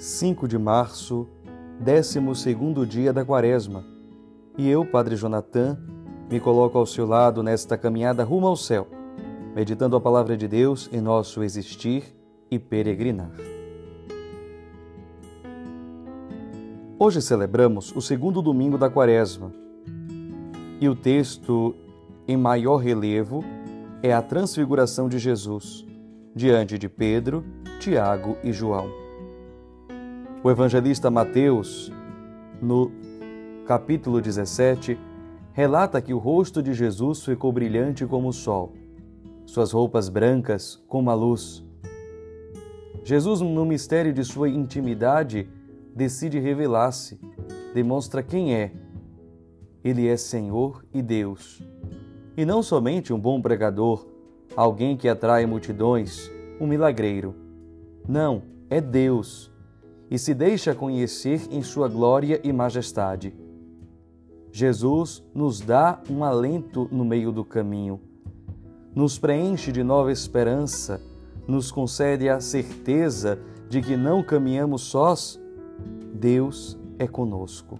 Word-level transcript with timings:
5 0.00 0.48
de 0.48 0.56
março, 0.56 1.28
12 1.78 2.86
dia 2.86 3.12
da 3.12 3.22
Quaresma. 3.22 3.84
E 4.56 4.66
eu, 4.66 4.82
Padre 4.82 5.14
Jonathan, 5.14 5.78
me 6.30 6.40
coloco 6.40 6.78
ao 6.78 6.86
seu 6.86 7.06
lado 7.06 7.42
nesta 7.42 7.76
caminhada 7.76 8.24
rumo 8.24 8.46
ao 8.46 8.56
céu, 8.56 8.88
meditando 9.54 9.94
a 9.94 10.00
palavra 10.00 10.38
de 10.38 10.48
Deus 10.48 10.88
em 10.90 11.02
nosso 11.02 11.42
existir 11.42 12.16
e 12.50 12.58
peregrinar. 12.58 13.30
Hoje 16.98 17.20
celebramos 17.20 17.94
o 17.94 18.00
segundo 18.00 18.40
domingo 18.40 18.78
da 18.78 18.88
Quaresma. 18.88 19.52
E 20.80 20.88
o 20.88 20.96
texto 20.96 21.74
em 22.26 22.38
maior 22.38 22.78
relevo 22.78 23.44
é 24.02 24.14
a 24.14 24.22
transfiguração 24.22 25.10
de 25.10 25.18
Jesus 25.18 25.84
diante 26.34 26.78
de 26.78 26.88
Pedro, 26.88 27.44
Tiago 27.78 28.38
e 28.42 28.50
João. 28.50 28.99
O 30.42 30.50
evangelista 30.50 31.10
Mateus, 31.10 31.92
no 32.62 32.90
capítulo 33.66 34.22
17, 34.22 34.98
relata 35.52 36.00
que 36.00 36.14
o 36.14 36.18
rosto 36.18 36.62
de 36.62 36.72
Jesus 36.72 37.22
ficou 37.22 37.52
brilhante 37.52 38.06
como 38.06 38.28
o 38.28 38.32
sol, 38.32 38.72
suas 39.44 39.70
roupas 39.72 40.08
brancas 40.08 40.82
como 40.88 41.10
a 41.10 41.14
luz. 41.14 41.62
Jesus, 43.04 43.42
no 43.42 43.66
mistério 43.66 44.14
de 44.14 44.24
sua 44.24 44.48
intimidade, 44.48 45.46
decide 45.94 46.38
revelar-se, 46.38 47.20
demonstra 47.74 48.22
quem 48.22 48.54
é. 48.54 48.72
Ele 49.84 50.08
é 50.08 50.16
Senhor 50.16 50.82
e 50.90 51.02
Deus. 51.02 51.62
E 52.34 52.46
não 52.46 52.62
somente 52.62 53.12
um 53.12 53.20
bom 53.20 53.42
pregador, 53.42 54.06
alguém 54.56 54.96
que 54.96 55.06
atrai 55.06 55.44
multidões, 55.44 56.30
um 56.58 56.66
milagreiro. 56.66 57.34
Não, 58.08 58.42
é 58.70 58.80
Deus 58.80 59.50
e 60.10 60.18
se 60.18 60.34
deixa 60.34 60.74
conhecer 60.74 61.46
em 61.50 61.62
sua 61.62 61.88
glória 61.88 62.40
e 62.42 62.52
majestade. 62.52 63.32
Jesus 64.50 65.22
nos 65.32 65.60
dá 65.60 66.02
um 66.10 66.24
alento 66.24 66.88
no 66.90 67.04
meio 67.04 67.30
do 67.30 67.44
caminho, 67.44 68.00
nos 68.94 69.18
preenche 69.18 69.70
de 69.70 69.84
nova 69.84 70.10
esperança, 70.10 71.00
nos 71.46 71.70
concede 71.70 72.28
a 72.28 72.40
certeza 72.40 73.38
de 73.68 73.80
que 73.80 73.96
não 73.96 74.22
caminhamos 74.22 74.82
sós, 74.82 75.40
Deus 76.12 76.76
é 76.98 77.06
conosco. 77.06 77.78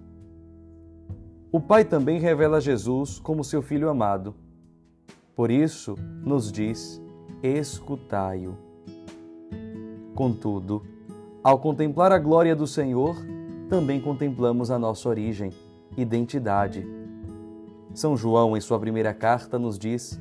O 1.50 1.60
Pai 1.60 1.84
também 1.84 2.20
revela 2.20 2.60
Jesus 2.60 3.18
como 3.18 3.42
seu 3.42 3.60
Filho 3.60 3.88
amado. 3.88 4.36
Por 5.34 5.50
isso, 5.50 5.96
nos 6.24 6.52
diz: 6.52 7.02
escutai-o. 7.42 8.56
Contudo, 10.14 10.82
ao 11.42 11.58
contemplar 11.58 12.12
a 12.12 12.18
glória 12.18 12.54
do 12.54 12.66
Senhor, 12.66 13.16
também 13.68 14.00
contemplamos 14.00 14.70
a 14.70 14.78
nossa 14.78 15.08
origem, 15.08 15.52
identidade. 15.96 16.86
São 17.94 18.16
João, 18.16 18.56
em 18.56 18.60
sua 18.60 18.78
primeira 18.78 19.14
carta, 19.14 19.58
nos 19.58 19.78
diz: 19.78 20.20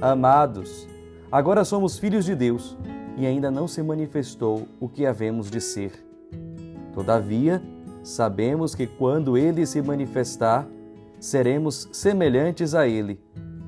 Amados, 0.00 0.88
agora 1.30 1.64
somos 1.64 1.98
filhos 1.98 2.24
de 2.24 2.34
Deus 2.34 2.76
e 3.16 3.26
ainda 3.26 3.50
não 3.50 3.68
se 3.68 3.82
manifestou 3.82 4.66
o 4.80 4.88
que 4.88 5.06
havemos 5.06 5.50
de 5.50 5.60
ser. 5.60 5.92
Todavia, 6.92 7.62
sabemos 8.02 8.74
que 8.74 8.86
quando 8.86 9.36
ele 9.36 9.64
se 9.66 9.80
manifestar, 9.80 10.66
seremos 11.20 11.88
semelhantes 11.92 12.74
a 12.74 12.86
ele, 12.86 13.20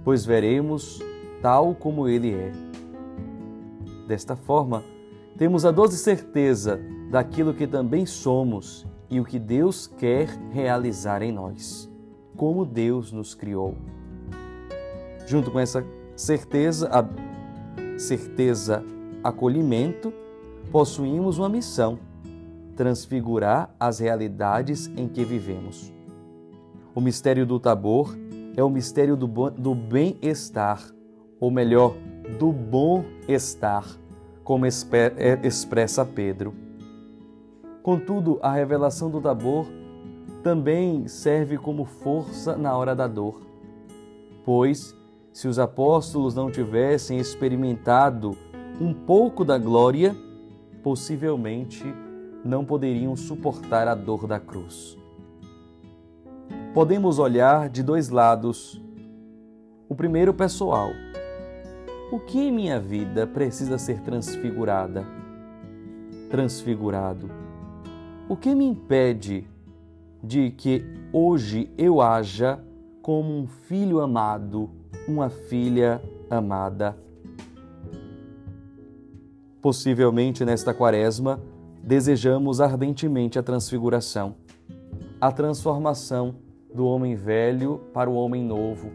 pois 0.04 0.24
veremos 0.24 1.00
tal 1.42 1.74
como 1.74 2.08
ele 2.08 2.32
é. 2.32 2.52
Desta 4.06 4.34
forma, 4.34 4.82
temos 5.40 5.64
a 5.64 5.70
doce 5.70 5.96
certeza 5.96 6.78
daquilo 7.10 7.54
que 7.54 7.66
também 7.66 8.04
somos 8.04 8.86
e 9.08 9.18
o 9.18 9.24
que 9.24 9.38
Deus 9.38 9.86
quer 9.86 10.28
realizar 10.52 11.22
em 11.22 11.32
nós, 11.32 11.90
como 12.36 12.62
Deus 12.66 13.10
nos 13.10 13.34
criou. 13.34 13.74
Junto 15.26 15.50
com 15.50 15.58
essa 15.58 15.82
certeza, 16.14 16.90
a 16.92 17.98
certeza 17.98 18.84
acolhimento, 19.24 20.12
possuímos 20.70 21.38
uma 21.38 21.48
missão: 21.48 21.98
transfigurar 22.76 23.74
as 23.80 23.98
realidades 23.98 24.88
em 24.94 25.08
que 25.08 25.24
vivemos. 25.24 25.90
O 26.94 27.00
mistério 27.00 27.46
do 27.46 27.58
Tabor 27.58 28.14
é 28.54 28.62
o 28.62 28.68
mistério 28.68 29.16
do 29.16 29.74
bem-estar, 29.74 30.82
ou 31.40 31.50
melhor, 31.50 31.96
do 32.38 32.52
bom 32.52 33.06
estar 33.26 33.99
como 34.50 34.66
é, 34.66 34.70
expressa 35.44 36.04
Pedro. 36.04 36.52
Contudo, 37.84 38.40
a 38.42 38.50
revelação 38.50 39.08
do 39.08 39.20
Tabor 39.20 39.64
também 40.42 41.06
serve 41.06 41.56
como 41.56 41.84
força 41.84 42.56
na 42.56 42.76
hora 42.76 42.92
da 42.92 43.06
dor, 43.06 43.42
pois, 44.44 44.92
se 45.32 45.46
os 45.46 45.56
apóstolos 45.56 46.34
não 46.34 46.50
tivessem 46.50 47.20
experimentado 47.20 48.36
um 48.80 48.92
pouco 48.92 49.44
da 49.44 49.56
glória, 49.56 50.16
possivelmente 50.82 51.84
não 52.44 52.64
poderiam 52.64 53.14
suportar 53.14 53.86
a 53.86 53.94
dor 53.94 54.26
da 54.26 54.40
cruz. 54.40 54.98
Podemos 56.74 57.20
olhar 57.20 57.68
de 57.68 57.84
dois 57.84 58.08
lados. 58.08 58.82
O 59.88 59.94
primeiro 59.94 60.34
pessoal, 60.34 60.90
o 62.10 62.18
que 62.18 62.40
em 62.40 62.50
minha 62.50 62.80
vida 62.80 63.24
precisa 63.26 63.78
ser 63.78 64.00
transfigurada? 64.00 65.06
Transfigurado. 66.28 67.30
O 68.28 68.36
que 68.36 68.52
me 68.54 68.64
impede 68.64 69.46
de 70.22 70.50
que 70.50 70.84
hoje 71.12 71.70
eu 71.78 72.00
haja 72.00 72.58
como 73.00 73.32
um 73.32 73.46
filho 73.46 74.00
amado, 74.00 74.70
uma 75.06 75.30
filha 75.30 76.02
amada? 76.28 76.96
Possivelmente 79.62 80.44
nesta 80.44 80.74
quaresma, 80.74 81.40
desejamos 81.82 82.60
ardentemente 82.60 83.38
a 83.38 83.42
transfiguração, 83.42 84.34
a 85.20 85.30
transformação 85.30 86.34
do 86.74 86.86
homem 86.86 87.14
velho 87.14 87.80
para 87.92 88.10
o 88.10 88.14
homem 88.14 88.44
novo, 88.44 88.90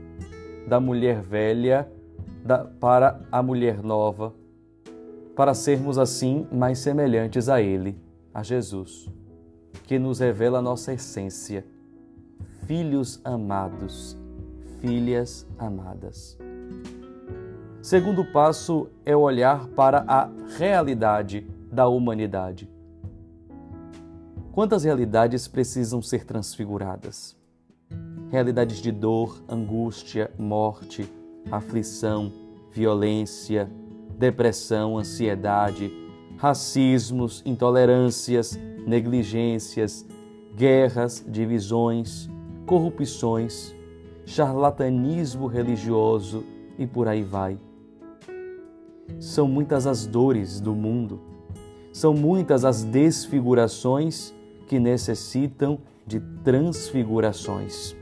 da 0.67 0.79
mulher 0.79 1.21
velha 1.21 1.89
da, 2.45 2.59
para 2.59 3.19
a 3.31 3.41
mulher 3.41 3.81
nova, 3.81 4.31
para 5.35 5.55
sermos 5.55 5.97
assim 5.97 6.47
mais 6.51 6.77
semelhantes 6.77 7.49
a 7.49 7.59
Ele, 7.59 7.99
a 8.31 8.43
Jesus, 8.43 9.09
que 9.87 9.97
nos 9.97 10.19
revela 10.19 10.59
a 10.59 10.61
nossa 10.61 10.93
essência, 10.93 11.65
filhos 12.67 13.19
amados, 13.23 14.15
filhas 14.79 15.47
amadas. 15.57 16.37
Segundo 17.81 18.23
passo 18.31 18.89
é 19.03 19.15
olhar 19.15 19.67
para 19.69 20.05
a 20.07 20.29
realidade 20.57 21.47
da 21.71 21.87
humanidade. 21.87 22.69
Quantas 24.51 24.83
realidades 24.83 25.47
precisam 25.47 26.01
ser 26.01 26.25
transfiguradas? 26.25 27.35
Realidades 28.29 28.77
de 28.77 28.91
dor, 28.91 29.43
angústia, 29.49 30.31
morte, 30.37 31.09
aflição, 31.51 32.31
violência, 32.71 33.69
depressão, 34.17 34.97
ansiedade, 34.97 35.91
racismos, 36.37 37.41
intolerâncias, 37.45 38.59
negligências, 38.85 40.05
guerras, 40.55 41.25
divisões, 41.27 42.29
corrupções, 42.65 43.75
charlatanismo 44.25 45.47
religioso 45.47 46.43
e 46.77 46.85
por 46.85 47.07
aí 47.07 47.23
vai. 47.23 47.57
São 49.19 49.47
muitas 49.47 49.85
as 49.85 50.05
dores 50.05 50.59
do 50.59 50.73
mundo, 50.73 51.21
são 51.91 52.13
muitas 52.13 52.65
as 52.65 52.83
desfigurações 52.83 54.33
que 54.67 54.79
necessitam 54.79 55.79
de 56.05 56.19
transfigurações. 56.43 57.95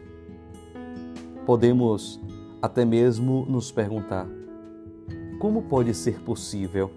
Podemos 1.46 2.19
até 2.63 2.86
mesmo 2.86 3.45
nos 3.45 3.74
perguntar: 3.74 4.25
como 5.38 5.63
pode 5.63 5.94
ser 5.94 6.21
possível? 6.21 6.89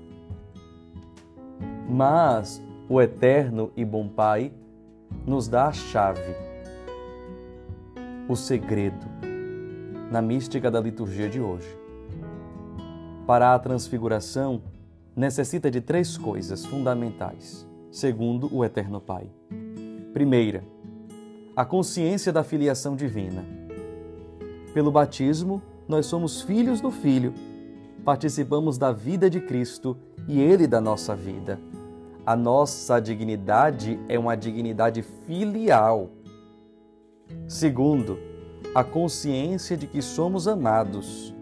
Mas 1.89 2.63
o 2.89 3.03
eterno 3.03 3.73
e 3.77 3.85
bom 3.85 4.09
Pai 4.09 4.53
nos 5.27 5.49
dá 5.49 5.67
a 5.67 5.73
chave, 5.73 6.37
o 8.29 8.37
segredo, 8.37 9.07
na 10.09 10.23
mística 10.23 10.71
da 10.71 10.81
liturgia 10.81 11.29
de 11.29 11.41
hoje. 11.41 11.77
Para 13.27 13.53
a 13.53 13.59
transfiguração, 13.59 14.63
necessita 15.17 15.69
de 15.69 15.81
três 15.81 16.17
coisas 16.17 16.65
fundamentais, 16.65 17.67
segundo 17.91 18.49
o 18.55 18.65
Eterno 18.65 19.01
Pai. 19.01 19.29
Primeira, 20.13 20.63
a 21.57 21.65
consciência 21.65 22.33
da 22.33 22.45
filiação 22.45 22.95
divina 22.95 23.66
pelo 24.77 24.93
batismo, 24.93 25.63
nós 25.89 26.05
somos 26.05 26.43
filhos 26.43 26.83
do 26.83 26.91
Filho, 26.91 27.33
participamos 28.05 28.77
da 28.77 28.93
vida 28.93 29.31
de 29.31 29.41
Cristo 29.41 29.97
e 30.29 30.39
Ele 30.39 30.67
da 30.67 30.83
nossa 30.83 31.17
vida. 31.17 31.59
A 32.27 32.37
nossa 32.37 33.01
dignidade 33.01 33.99
é 34.07 34.19
uma 34.19 34.37
dignidade 34.37 35.01
filial. 35.01 36.11
Segundo, 37.49 38.19
a 38.75 38.85
consciência 38.85 39.79
de 39.79 39.87
que 39.87 40.03
somos 40.03 40.47
amados. 40.47 41.35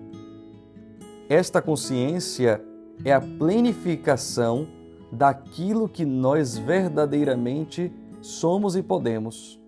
Esta 1.29 1.61
consciência 1.61 2.65
é 3.05 3.13
a 3.13 3.21
plenificação 3.21 4.69
daquilo 5.11 5.89
que 5.89 6.05
nós 6.05 6.57
verdadeiramente 6.57 7.93
somos 8.21 8.77
e 8.77 8.83
podemos. 8.83 9.61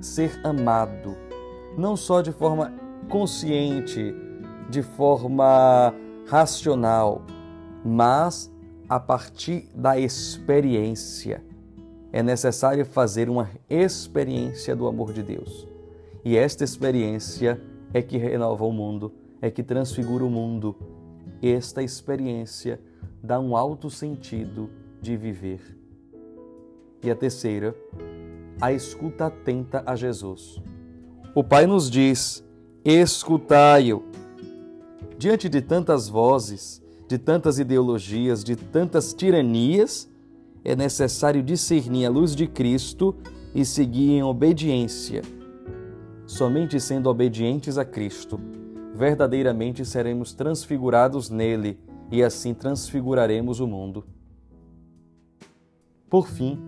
Ser 0.00 0.40
amado, 0.42 1.16
não 1.76 1.96
só 1.96 2.20
de 2.20 2.32
forma 2.32 2.72
consciente, 3.08 4.14
de 4.70 4.82
forma 4.82 5.94
racional, 6.26 7.22
mas 7.84 8.50
a 8.88 8.98
partir 8.98 9.68
da 9.74 9.98
experiência. 9.98 11.44
É 12.12 12.22
necessário 12.22 12.84
fazer 12.86 13.28
uma 13.28 13.50
experiência 13.68 14.76
do 14.76 14.86
amor 14.86 15.12
de 15.12 15.22
Deus. 15.22 15.66
E 16.24 16.36
esta 16.36 16.62
experiência 16.62 17.60
é 17.92 18.00
que 18.00 18.16
renova 18.16 18.64
o 18.64 18.72
mundo, 18.72 19.12
é 19.42 19.50
que 19.50 19.62
transfigura 19.62 20.24
o 20.24 20.30
mundo. 20.30 20.76
Esta 21.42 21.82
experiência 21.82 22.80
dá 23.22 23.40
um 23.40 23.56
alto 23.56 23.90
sentido 23.90 24.70
de 25.02 25.16
viver. 25.16 25.60
E 27.02 27.10
a 27.10 27.16
terceira, 27.16 27.74
a 28.60 28.72
escuta 28.72 29.26
atenta 29.26 29.82
a 29.84 29.96
Jesus. 29.96 30.62
O 31.34 31.42
Pai 31.42 31.66
nos 31.66 31.90
diz: 31.90 32.44
escutai-o. 32.84 34.04
Diante 35.18 35.48
de 35.48 35.60
tantas 35.60 36.08
vozes, 36.08 36.80
de 37.08 37.18
tantas 37.18 37.58
ideologias, 37.58 38.44
de 38.44 38.54
tantas 38.54 39.12
tiranias, 39.12 40.08
é 40.64 40.76
necessário 40.76 41.42
discernir 41.42 42.06
a 42.06 42.10
luz 42.10 42.36
de 42.36 42.46
Cristo 42.46 43.16
e 43.52 43.64
seguir 43.64 44.12
em 44.12 44.22
obediência. 44.22 45.22
Somente 46.24 46.78
sendo 46.78 47.10
obedientes 47.10 47.78
a 47.78 47.84
Cristo, 47.84 48.38
verdadeiramente 48.94 49.84
seremos 49.84 50.34
transfigurados 50.34 51.30
nele 51.30 51.80
e 52.12 52.22
assim 52.22 52.54
transfiguraremos 52.54 53.58
o 53.58 53.66
mundo. 53.66 54.04
Por 56.08 56.28
fim, 56.28 56.60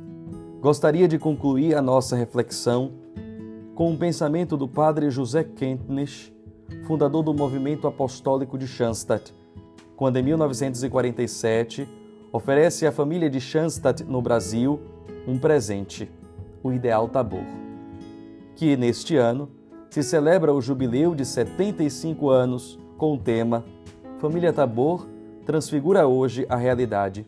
gostaria 0.61 1.07
de 1.07 1.21
concluir 1.21 1.77
a 1.77 1.81
nossa 1.81 2.17
reflexão 2.17 3.06
com 3.77 3.91
um 3.91 3.97
pensamento 3.97 4.57
do 4.57 4.67
padre 4.67 5.11
José 5.11 5.45
Kentnisch, 5.45 6.33
fundador 6.87 7.23
do 7.23 7.35
movimento 7.35 7.87
apostólico 7.87 8.57
de 8.57 8.67
Schanstatt, 8.67 9.35
quando 9.95 10.17
em 10.17 10.23
1947 10.23 11.87
oferece 12.33 12.87
à 12.87 12.91
família 12.91 13.29
de 13.29 13.39
Schanstatt 13.39 14.03
no 14.03 14.23
Brasil 14.23 14.81
um 15.29 15.39
presente, 15.39 16.11
o 16.63 16.73
Ideal 16.73 17.07
Tabor, 17.07 17.45
que 18.55 18.79
neste 18.79 19.15
ano 19.15 19.51
se 19.91 20.03
celebra 20.03 20.55
o 20.55 20.61
jubileu 20.63 21.15
de 21.15 21.27
75 21.27 22.31
anos 22.31 22.79
com 22.97 23.13
o 23.13 23.19
tema 23.19 23.63
Família 24.19 24.55
Tabor 24.55 25.07
transfigura 25.45 26.07
hoje 26.07 26.47
a 26.49 26.57
realidade. 26.57 27.27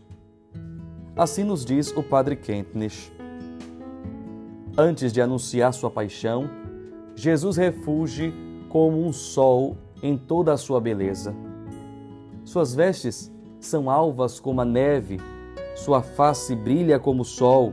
Assim 1.15 1.45
nos 1.45 1.63
diz 1.63 1.95
o 1.95 2.03
padre 2.03 2.37
Kentnisch. 2.37 3.18
Antes 4.81 5.13
de 5.13 5.21
anunciar 5.21 5.75
sua 5.75 5.91
paixão, 5.91 6.49
Jesus 7.17 7.57
refuge 7.57 8.33
como 8.69 9.05
um 9.05 9.13
sol 9.13 9.77
em 10.01 10.17
toda 10.17 10.53
a 10.53 10.57
sua 10.57 10.81
beleza. 10.81 11.35
Suas 12.45 12.77
vestes 12.77 13.29
são 13.59 13.91
alvas 13.91 14.39
como 14.39 14.61
a 14.61 14.65
neve, 14.65 15.19
sua 15.75 16.01
face 16.01 16.55
brilha 16.55 16.97
como 16.97 17.23
o 17.23 17.25
sol. 17.25 17.73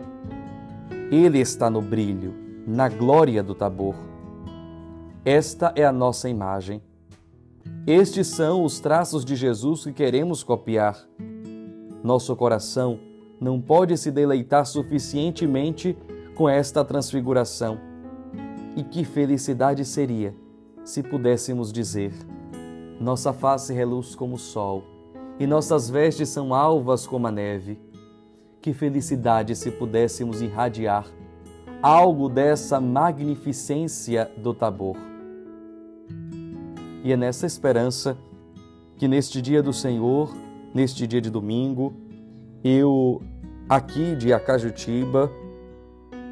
Ele 1.11 1.39
está 1.39 1.69
no 1.69 1.79
brilho, 1.79 2.33
na 2.65 2.89
glória 2.89 3.43
do 3.43 3.53
Tabor. 3.53 3.93
Esta 5.23 5.71
é 5.75 5.85
a 5.85 5.91
nossa 5.91 6.27
imagem. 6.27 6.81
Estes 7.85 8.25
são 8.25 8.63
os 8.63 8.79
traços 8.79 9.23
de 9.23 9.35
Jesus 9.35 9.83
que 9.83 9.93
queremos 9.93 10.41
copiar. 10.43 10.97
Nosso 12.03 12.35
coração 12.35 12.99
não 13.39 13.61
pode 13.61 13.95
se 13.95 14.09
deleitar 14.09 14.65
suficientemente 14.65 15.95
com 16.35 16.47
esta 16.49 16.83
transfiguração. 16.83 17.79
E 18.75 18.83
que 18.83 19.03
felicidade 19.03 19.85
seria 19.85 20.35
se 20.83 21.01
pudéssemos 21.01 21.71
dizer: 21.71 22.13
Nossa 22.99 23.33
face 23.33 23.73
reluz 23.73 24.13
como 24.13 24.35
o 24.35 24.39
sol 24.39 24.83
e 25.39 25.45
nossas 25.45 25.89
vestes 25.89 26.29
são 26.29 26.53
alvas 26.53 27.05
como 27.05 27.27
a 27.27 27.31
neve. 27.31 27.79
Que 28.61 28.73
felicidade 28.73 29.55
se 29.55 29.69
pudéssemos 29.69 30.41
irradiar 30.41 31.05
algo 31.81 32.29
dessa 32.29 32.79
magnificência 32.79 34.31
do 34.37 34.53
Tabor. 34.53 34.97
E 37.03 37.11
é 37.11 37.17
nessa 37.17 37.45
esperança 37.45 38.17
que 38.97 39.07
neste 39.07 39.41
dia 39.41 39.61
do 39.61 39.71
Senhor, 39.71 40.33
neste 40.73 41.05
dia 41.05 41.21
de 41.21 41.29
domingo, 41.29 41.93
eu 42.63 43.21
aqui 43.69 44.15
de 44.15 44.33
Acajutiba, 44.33 45.31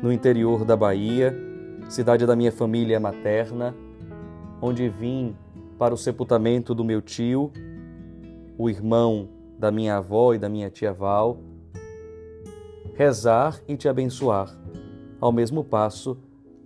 no 0.03 0.11
interior 0.11 0.65
da 0.65 0.75
Bahia, 0.75 1.33
cidade 1.87 2.25
da 2.25 2.35
minha 2.35 2.51
família 2.51 2.99
materna, 2.99 3.73
onde 4.61 4.89
vim 4.89 5.33
para 5.79 5.93
o 5.93 5.97
sepultamento 5.97 6.75
do 6.75 6.83
meu 6.83 7.01
tio, 7.01 7.49
o 8.57 8.69
irmão 8.69 9.29
da 9.57 9.71
minha 9.71 9.95
avó 9.95 10.33
e 10.33 10.37
da 10.37 10.49
minha 10.49 10.69
tia 10.69 10.91
Val, 10.91 11.39
rezar 12.95 13.61
e 13.65 13.77
te 13.77 13.87
abençoar, 13.87 14.53
ao 15.21 15.31
mesmo 15.31 15.63
passo 15.63 16.17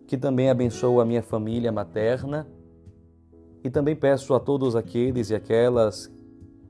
que 0.08 0.18
também 0.18 0.50
abençoo 0.50 1.00
a 1.00 1.06
minha 1.06 1.22
família 1.22 1.72
materna 1.72 2.48
e 3.64 3.70
também 3.70 3.96
peço 3.96 4.34
a 4.34 4.40
todos 4.40 4.76
aqueles 4.76 5.30
e 5.30 5.36
aquelas 5.36 6.12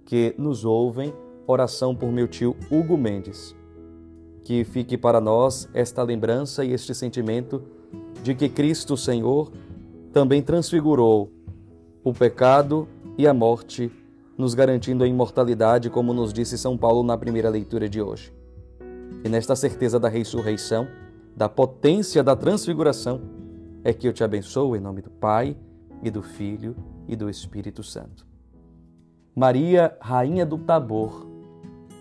que 0.03 0.35
nos 0.37 0.65
ouvem 0.65 1.13
oração 1.47 1.95
por 1.95 2.11
meu 2.11 2.27
tio 2.27 2.57
Hugo 2.69 2.97
Mendes. 2.97 3.55
Que 4.47 4.63
fique 4.63 4.97
para 4.97 5.19
nós 5.19 5.67
esta 5.73 6.01
lembrança 6.01 6.63
e 6.63 6.71
este 6.71 6.95
sentimento 6.95 7.61
de 8.23 8.33
que 8.33 8.47
Cristo 8.47 8.95
Senhor 8.95 9.51
também 10.13 10.41
transfigurou 10.41 11.29
o 12.01 12.13
pecado 12.13 12.88
e 13.17 13.27
a 13.27 13.33
morte, 13.33 13.91
nos 14.38 14.53
garantindo 14.53 15.03
a 15.03 15.07
imortalidade, 15.07 15.89
como 15.89 16.13
nos 16.13 16.31
disse 16.31 16.57
São 16.57 16.77
Paulo 16.77 17.03
na 17.03 17.17
primeira 17.17 17.50
leitura 17.50 17.89
de 17.89 18.01
hoje. 18.01 18.33
E 19.22 19.27
nesta 19.27 19.53
certeza 19.53 20.00
da 20.00 20.07
ressurreição, 20.07 20.88
da 21.36 21.50
potência 21.50 22.24
da 22.24 22.33
transfiguração, 22.33 23.19
é 23.83 23.91
que 23.91 24.07
eu 24.07 24.13
te 24.13 24.24
abençoo 24.24 24.77
em 24.77 24.79
nome 24.79 25.01
do 25.01 25.10
Pai 25.10 25.57
e 26.01 26.10
do 26.10 26.24
Filho 26.24 26.74
e 27.05 27.17
do 27.17 27.29
Espírito 27.29 27.83
Santo. 27.83 28.25
Maria, 29.36 29.98
Rainha 30.00 30.45
do 30.45 30.57
Tabor, 30.57 31.27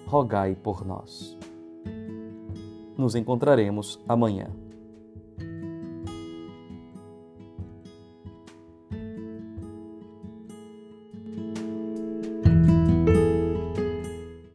rogai 0.07 0.55
por 0.55 0.87
nós. 0.87 1.36
Nos 2.97 3.15
encontraremos 3.15 4.01
amanhã. 4.09 4.49